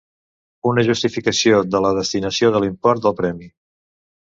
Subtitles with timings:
[0.69, 3.55] Una justificació de la destinació de l'import del premi.